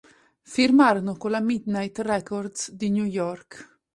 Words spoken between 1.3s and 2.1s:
Midnight